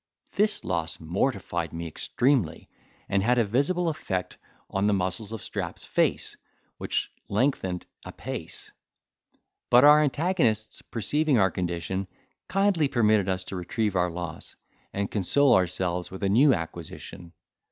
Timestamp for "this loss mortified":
0.35-1.73